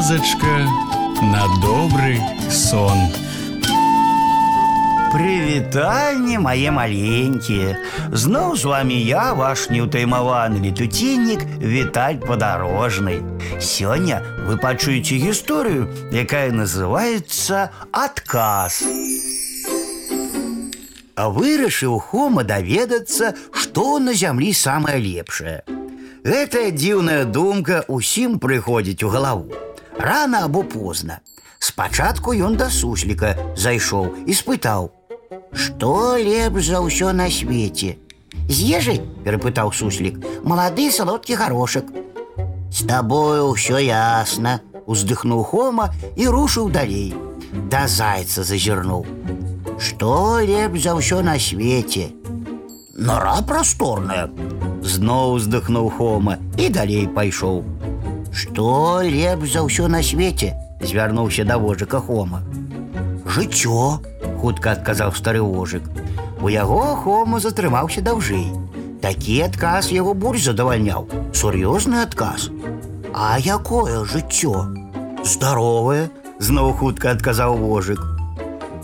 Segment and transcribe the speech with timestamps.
[0.00, 0.56] казачка
[1.20, 2.18] на добрый
[2.50, 2.96] сон.
[5.12, 7.76] Прывітанне мае маленькія.
[8.12, 13.20] Зноў з вами я, ваш неўтаймаваны летуценнік Віталь падарожны.
[13.60, 18.80] Сёння вы пачуеце гісторыю, якая называецца адказ.
[21.16, 25.64] А вырашыў Хома даведацца, што на зямлі самае лепшае.
[26.26, 29.66] Гэтая дзіўная думка ўсім прыходзіць у галаву.
[30.00, 31.20] Рана або позна.
[31.58, 37.96] Спачатку ён да сусліка зайшоў і спытаў: « Што лепш за ўсё на свеце?
[38.48, 41.90] З ежай перапытаў суслік, малады салодкі гарошак.
[42.70, 47.14] З табою ўсё ясна, уздыхнуў Хома і рушыў далей.
[47.72, 49.06] Да зайца зазірнуў.
[49.80, 52.12] Што лепш за ўсё на свеце?
[52.94, 54.28] Нора прасторная.
[54.82, 57.64] Зноў уздыхнуў Хома і далей пайшоў.
[58.32, 60.54] Што лепш за ўсё на свеце?
[60.80, 62.42] звярнуўся да вожыка Хома.
[63.26, 64.00] Жыццё,
[64.40, 65.82] хутка адказаў стары вожык.
[66.40, 68.52] У яго Хома затрымаўся даўжэй.
[69.02, 71.08] Такі адказ яго больш задавальняў.
[71.32, 72.50] Сур'ёзны адказ.
[73.14, 74.68] А якое жыццё?
[75.24, 78.00] Здаровае, зноў хутка адказаў вожык.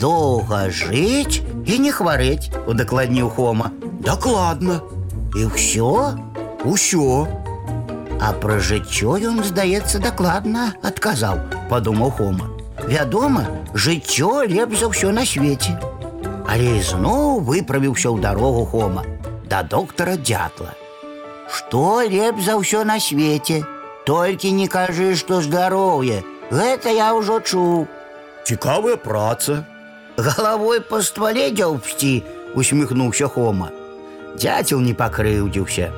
[0.00, 3.70] Доўга жыць і не хварэць, удакладніў Хома.
[4.00, 4.80] Дакладна.
[5.36, 6.16] І ўсё,
[6.64, 7.28] усё.
[8.20, 12.50] А пра жыццё ён, здаецца, дакладна адказаў, падумаў Хома.
[12.86, 15.78] Вядома, жыццё лепш за ўсё на свеце.
[16.50, 19.04] Але ізноў выправіўся ў дарогу Хома
[19.50, 20.72] да доктара дзятла.
[21.50, 23.66] Што лепш за ўсё на свеце?
[24.06, 26.22] Толькі не кажы, што здароўе.
[26.50, 27.86] Гэта я ўжо чуў.
[28.46, 29.66] Цікавая праца.
[30.16, 32.22] Галавой па ствале дзяўпсці,
[32.54, 33.70] усміхнуўся Хома.
[34.38, 35.90] Дзяцел не пакрыўдзіўся.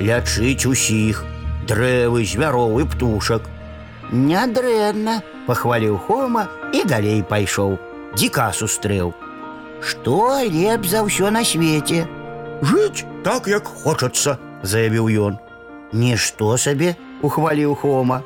[0.00, 1.24] Лячыць усіх,
[1.68, 3.42] дрэвы, звяроў і птушак.
[4.12, 7.76] Нядрэнна, пахваліў Хома і далей пайшоў.
[8.16, 9.12] Дзіка сустрэў.
[9.84, 12.08] Што лепш за ўсё на свеце?
[12.64, 15.38] Жыць так, як хочацца, заявіў ён.
[15.92, 18.22] Нішто сабе, ухваліў Хома.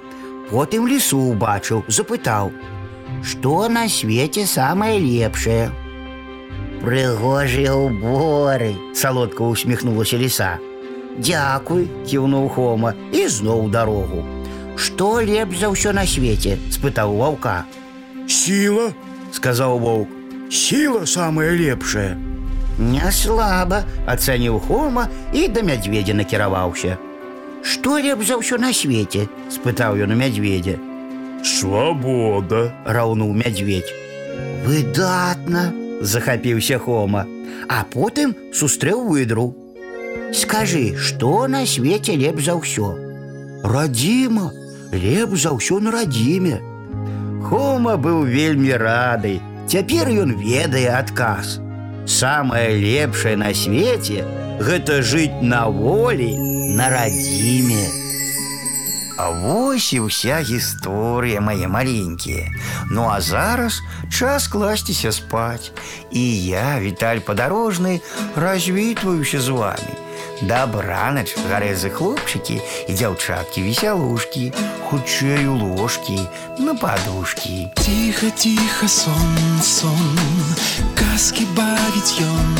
[0.50, 5.70] Потым лісу ўбачыў, запытаў: « Што на свеце самае лепшае?
[6.82, 10.58] Прыгожыя ўборы, салодка усміхнулася ліса.
[11.18, 14.24] Дзякуй, кіўнуў Хома і зноў дарогу.
[14.76, 16.56] Што лепш за ўсё на свеце?
[16.72, 17.64] спытаў ваўка.
[18.26, 18.92] Сіла,
[19.32, 20.08] сказаў воўк.
[20.50, 22.16] Сіла самая лепшая.
[22.78, 26.96] Не слаба, ацаніў Хома і да мядзведзя накіраваўся.
[27.62, 29.28] Што лепш за ўсё на свеце?
[29.52, 30.80] спытаў ён у мядзведзя.
[31.44, 33.92] Свабода, раўнуў мядзведь.
[34.64, 37.26] Выдатна, захапіўся Хома,
[37.68, 39.52] а потым сустрэў выдру.
[40.32, 42.96] Скажы, што на свеце лепш за ўсё?
[43.62, 44.50] Радзіма,
[44.92, 46.60] лепш за ўсё на радзіме.
[47.44, 49.40] Хома быў вельмі рады.
[49.68, 51.60] Цяпер ён ведае адказ.
[52.06, 54.24] Самае лепшае на свеце
[54.60, 56.34] гэта жыць на волі
[56.76, 57.86] на радзіме.
[59.18, 62.48] А вось і ўся гісторыя мае маленькія.
[62.90, 65.70] Ну а зараз час класціся спаць.
[66.10, 68.00] І я, Віталь падарожны,
[68.36, 69.92] развітваюся з вами.
[70.42, 72.58] Дабранач, гарэзы хлопчыкі
[72.88, 74.52] і дзяўчаткі весялушкі,
[74.90, 76.18] хутчэй у ложкі,
[76.58, 77.70] на падушкі.
[77.78, 80.18] Тихо, тихо, сон, сон,
[80.98, 82.50] казкі бавіць ён,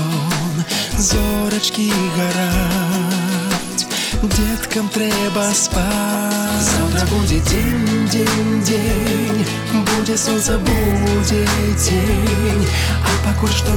[0.00, 0.64] ён,
[0.96, 3.86] зорачкі гараць.
[4.22, 6.64] Деткам трэба спаць.
[6.64, 9.44] Завтра будзе дзень, дзень, дзень,
[9.86, 11.44] будзе сонца, будзе
[11.76, 12.66] дзень,
[13.04, 13.76] а пакуль што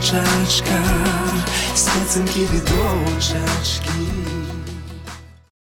[0.00, 0.84] дочечка,
[1.74, 1.82] з
[2.52, 3.90] від дочечки.